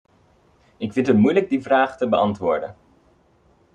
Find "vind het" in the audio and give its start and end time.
0.93-1.17